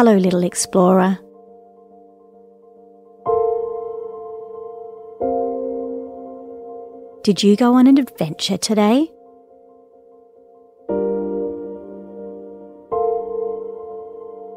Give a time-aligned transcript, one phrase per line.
[0.00, 1.18] Hello, little explorer.
[7.22, 9.10] Did you go on an adventure today?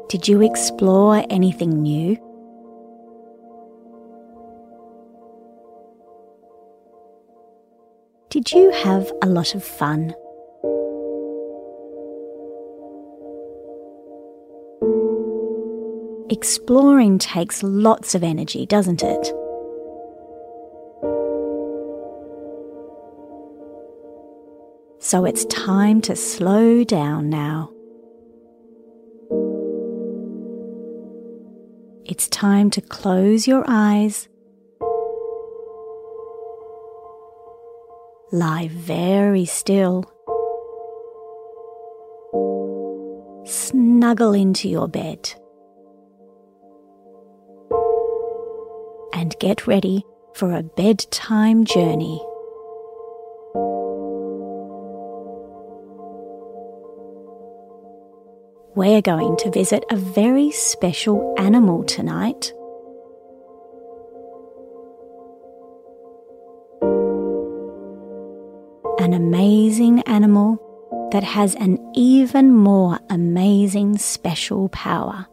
[0.08, 2.16] Did you explore anything new?
[8.30, 10.14] Did you have a lot of fun?
[16.30, 19.43] Exploring takes lots of energy, doesn't it?
[25.04, 27.70] So it's time to slow down now.
[32.06, 34.30] It's time to close your eyes.
[38.32, 40.10] Lie very still.
[43.44, 45.34] Snuggle into your bed.
[49.12, 52.22] And get ready for a bedtime journey.
[58.76, 62.52] We're going to visit a very special animal tonight.
[68.98, 70.58] An amazing animal
[71.12, 75.28] that has an even more amazing special power.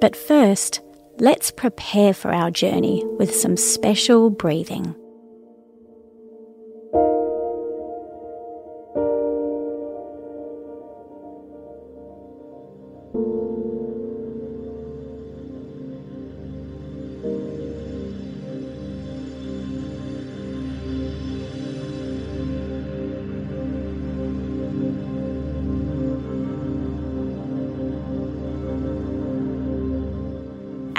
[0.00, 0.80] But first,
[1.20, 4.96] let's prepare for our journey with some special breathing.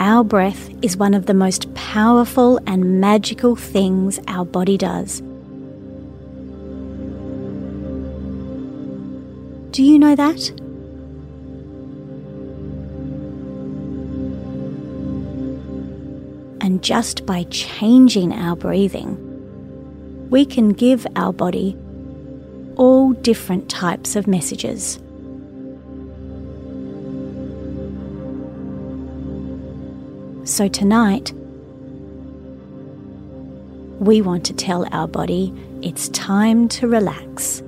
[0.09, 5.19] Our breath is one of the most powerful and magical things our body does.
[9.69, 10.49] Do you know that?
[16.59, 19.15] And just by changing our breathing,
[20.31, 21.77] we can give our body
[22.77, 24.97] all different types of messages.
[30.49, 31.31] So tonight,
[33.99, 37.61] we want to tell our body it's time to relax.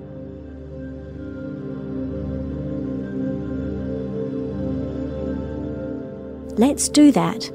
[6.58, 7.52] Let's do that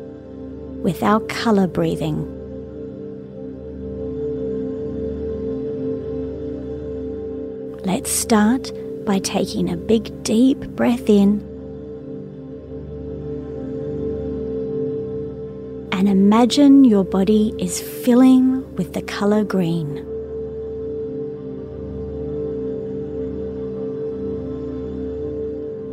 [0.84, 2.22] with our colour breathing.
[7.84, 8.70] Let's start
[9.04, 11.55] by taking a big deep breath in
[16.26, 18.44] imagine your body is filling
[18.74, 20.04] with the colour green.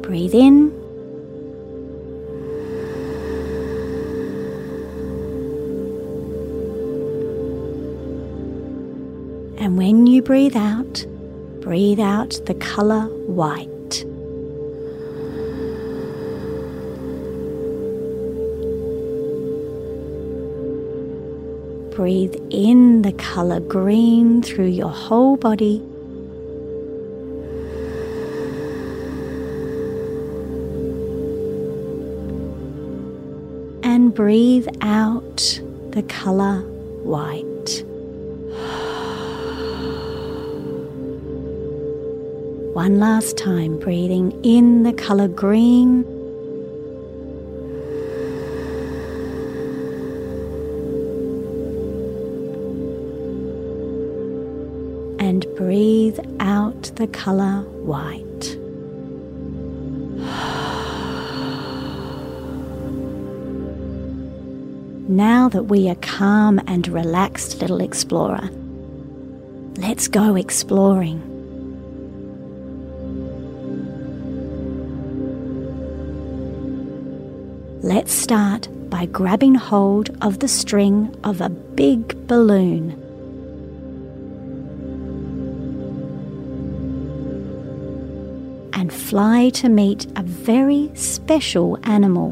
[0.02, 0.72] Breathe in.
[9.60, 11.06] And when you breathe out,
[11.62, 13.73] breathe out the colour white.
[21.94, 25.80] Breathe in the colour green through your whole body.
[33.84, 35.62] And breathe out
[35.92, 36.62] the colour
[37.04, 37.84] white.
[42.74, 46.23] One last time, breathing in the colour green
[57.04, 58.58] the colour white.
[65.06, 68.50] Now that we are calm and relaxed, little explorer,
[69.76, 71.20] let's go exploring.
[77.84, 83.03] Let's start by grabbing hold of the string of a big balloon.
[89.14, 92.32] Fly to meet a very special animal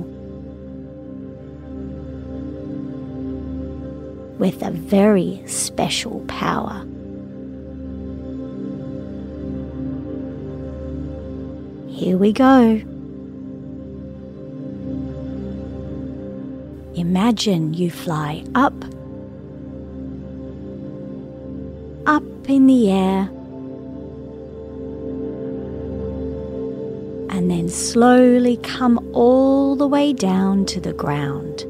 [4.39, 6.83] with a very special power.
[11.87, 12.81] Here we go.
[16.95, 18.73] Imagine you fly up,
[22.07, 23.29] up in the air,
[27.41, 31.65] and then slowly come all the way down to the ground.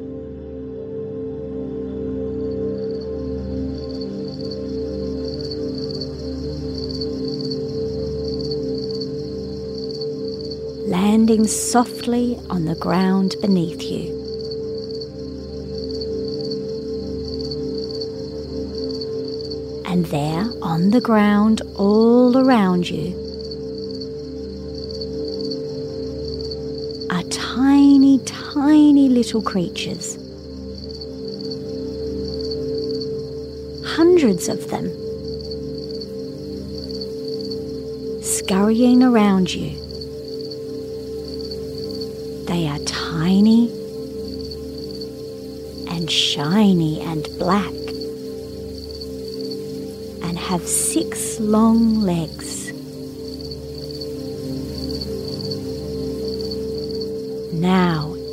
[10.89, 14.11] landing softly on the ground beneath you.
[19.85, 23.30] And there, on the ground all around you,
[28.61, 30.17] tiny, little creatures.
[33.83, 34.85] Hundreds of them
[38.21, 39.71] scurrying around you.
[42.45, 43.71] They are tiny
[45.89, 47.73] and shiny and black
[50.21, 52.70] and have six long legs.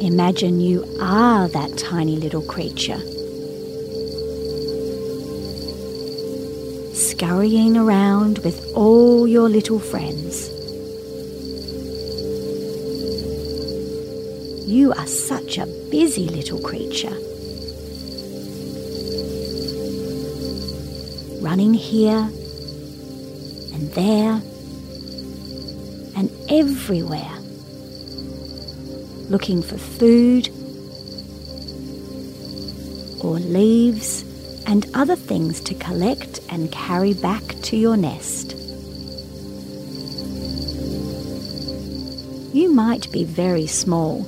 [0.08, 2.98] Imagine you are that tiny little creature.
[6.94, 10.48] Scurrying around with all your little friends.
[14.66, 17.16] You are such a busy little creature.
[21.42, 22.30] Running here
[23.74, 24.40] and there
[26.16, 27.37] and everywhere,
[29.28, 30.48] looking for food
[33.24, 34.24] or leaves
[34.66, 38.54] and other things to collect and carry back to your nest.
[42.54, 44.26] You might be very small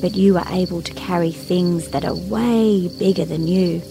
[0.00, 3.82] but you are able to carry things that are way bigger than you.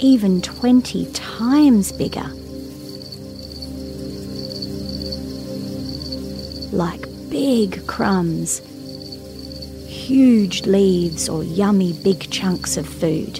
[0.00, 2.41] Even 20 times bigger.
[6.72, 8.60] Like big crumbs,
[9.86, 13.38] huge leaves, or yummy big chunks of food.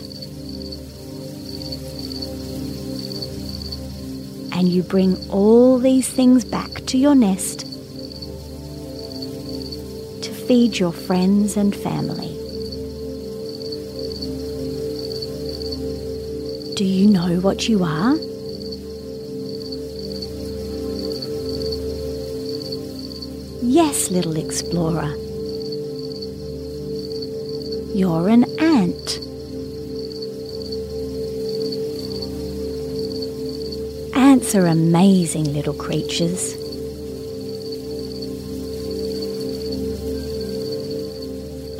[4.52, 7.60] And you bring all these things back to your nest
[10.22, 12.36] to feed your friends and family.
[16.74, 18.16] Do you know what you are?
[23.74, 25.16] Yes, little explorer.
[27.94, 29.18] You're an ant.
[34.14, 36.54] Ants are amazing little creatures.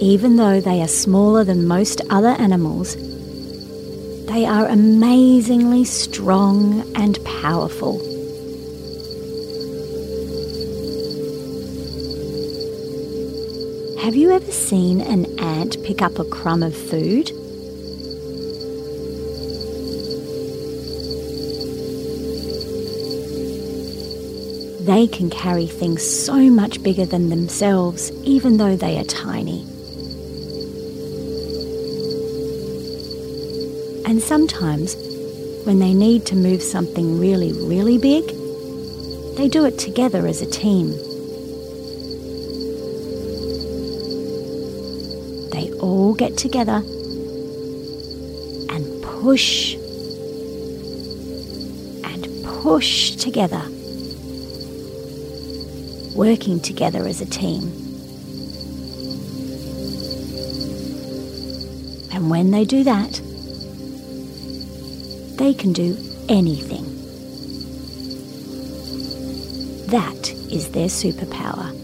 [0.01, 2.97] Even though they are smaller than most other animals,
[4.29, 8.12] they are amazingly strong and powerful.
[14.03, 17.29] Have you ever seen an ant pick up a crumb of food?
[24.85, 29.63] They can carry things so much bigger than themselves, even though they are tiny.
[34.05, 34.97] And sometimes,
[35.63, 38.27] when they need to move something really, really big,
[39.37, 40.93] they do it together as a team.
[45.83, 46.81] All get together
[48.71, 49.75] and push
[52.05, 53.63] and push together,
[56.15, 57.65] working together as a team.
[62.13, 63.21] And when they do that,
[65.37, 65.97] they can do
[66.29, 66.85] anything.
[69.89, 71.82] That is their superpower.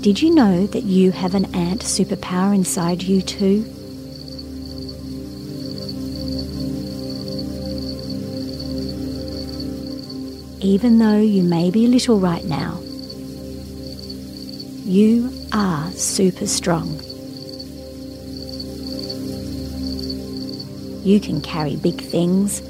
[0.00, 3.64] Did you know that you have an ant superpower inside you too?
[10.60, 12.78] even though you may be little right now,
[14.84, 16.88] you are super strong.
[21.02, 22.60] You can carry big things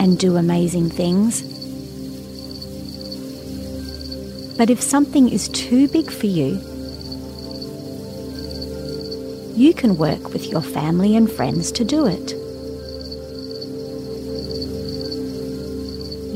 [0.00, 1.51] and do amazing things.
[4.62, 6.50] But if something is too big for you,
[9.56, 12.30] you can work with your family and friends to do it.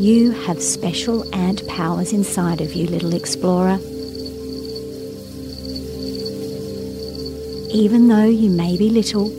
[0.01, 3.79] You have special ant powers inside of you, little explorer.
[7.73, 9.31] Even though you may be little,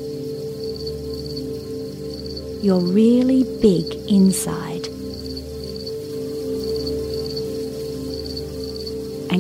[2.64, 4.77] you're really big inside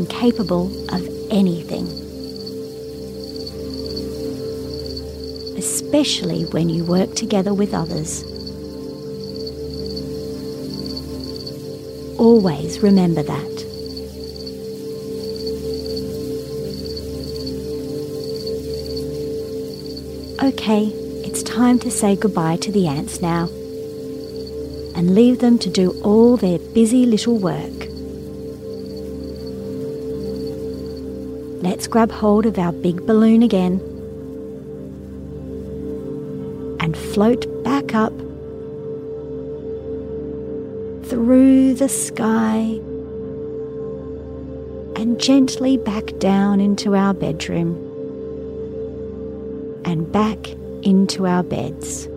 [0.10, 1.88] capable of anything.
[5.58, 8.24] Especially when you work together with others.
[12.20, 13.58] Always remember that.
[20.44, 20.86] Okay,
[21.26, 23.50] it's time to say goodbye to the ants now
[24.96, 27.87] and leave them to do all their busy little work.
[31.62, 33.80] Let's grab hold of our big balloon again
[36.80, 38.14] and float back up
[41.08, 42.80] through the sky
[44.96, 47.76] and gently back down into our bedroom
[49.84, 50.50] and back
[50.84, 52.08] into our beds.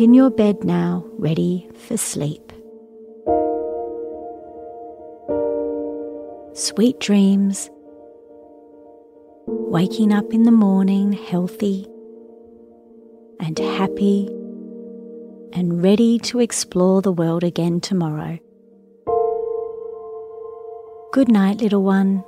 [0.00, 2.52] In your bed now, ready for sleep.
[6.54, 7.70] Sweet dreams.
[9.46, 11.86] Waking up in the morning healthy
[13.40, 14.26] and happy
[15.52, 18.38] and ready to explore the world again tomorrow.
[21.12, 22.24] Good night, little one.